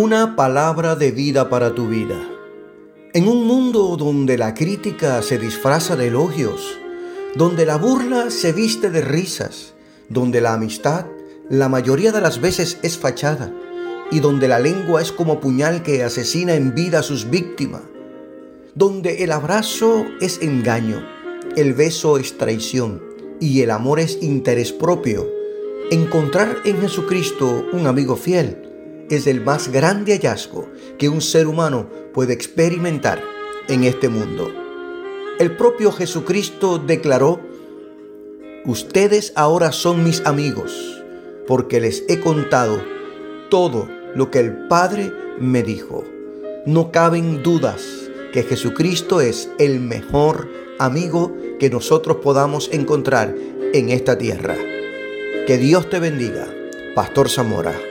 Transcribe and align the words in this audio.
Una 0.00 0.36
palabra 0.36 0.94
de 0.94 1.10
vida 1.10 1.50
para 1.50 1.74
tu 1.74 1.88
vida. 1.88 2.14
En 3.14 3.26
un 3.26 3.48
mundo 3.48 3.96
donde 3.96 4.38
la 4.38 4.54
crítica 4.54 5.20
se 5.22 5.40
disfraza 5.40 5.96
de 5.96 6.06
elogios, 6.06 6.78
donde 7.34 7.66
la 7.66 7.78
burla 7.78 8.30
se 8.30 8.52
viste 8.52 8.90
de 8.90 9.00
risas, 9.00 9.74
donde 10.08 10.40
la 10.40 10.52
amistad 10.52 11.06
la 11.50 11.68
mayoría 11.68 12.12
de 12.12 12.20
las 12.20 12.40
veces 12.40 12.78
es 12.84 12.96
fachada 12.96 13.52
y 14.12 14.20
donde 14.20 14.46
la 14.46 14.60
lengua 14.60 15.02
es 15.02 15.10
como 15.10 15.40
puñal 15.40 15.82
que 15.82 16.04
asesina 16.04 16.54
en 16.54 16.76
vida 16.76 17.00
a 17.00 17.02
sus 17.02 17.28
víctimas, 17.28 17.82
donde 18.76 19.24
el 19.24 19.32
abrazo 19.32 20.04
es 20.20 20.40
engaño, 20.42 21.04
el 21.56 21.74
beso 21.74 22.18
es 22.18 22.38
traición 22.38 23.02
y 23.40 23.62
el 23.62 23.72
amor 23.72 23.98
es 23.98 24.22
interés 24.22 24.70
propio, 24.70 25.28
encontrar 25.90 26.58
en 26.64 26.80
Jesucristo 26.82 27.66
un 27.72 27.88
amigo 27.88 28.14
fiel 28.14 28.67
es 29.10 29.26
el 29.26 29.40
más 29.40 29.70
grande 29.72 30.12
hallazgo 30.12 30.68
que 30.98 31.08
un 31.08 31.20
ser 31.20 31.46
humano 31.46 31.88
puede 32.12 32.32
experimentar 32.32 33.22
en 33.68 33.84
este 33.84 34.08
mundo. 34.08 34.50
El 35.38 35.56
propio 35.56 35.92
Jesucristo 35.92 36.78
declaró, 36.78 37.40
ustedes 38.64 39.32
ahora 39.36 39.72
son 39.72 40.04
mis 40.04 40.24
amigos, 40.26 41.02
porque 41.46 41.80
les 41.80 42.04
he 42.08 42.20
contado 42.20 42.82
todo 43.48 43.88
lo 44.14 44.30
que 44.30 44.40
el 44.40 44.66
Padre 44.68 45.12
me 45.38 45.62
dijo. 45.62 46.04
No 46.66 46.90
caben 46.90 47.42
dudas 47.42 48.10
que 48.32 48.42
Jesucristo 48.42 49.20
es 49.20 49.48
el 49.58 49.80
mejor 49.80 50.48
amigo 50.78 51.34
que 51.58 51.70
nosotros 51.70 52.18
podamos 52.18 52.68
encontrar 52.72 53.34
en 53.72 53.88
esta 53.90 54.18
tierra. 54.18 54.56
Que 55.46 55.56
Dios 55.56 55.88
te 55.88 55.98
bendiga, 55.98 56.46
Pastor 56.94 57.30
Zamora. 57.30 57.87